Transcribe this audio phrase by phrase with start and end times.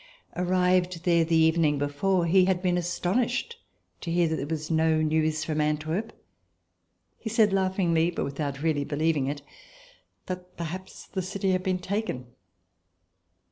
[0.35, 3.59] Arrived there the evening before, he had been astonished
[4.03, 6.11] that there was no news from Antwerp.
[7.19, 9.43] He said laughingly, but without really believing it,
[10.25, 12.25] that perhaps the city had been taken.